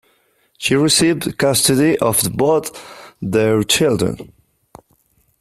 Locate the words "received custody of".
0.73-2.23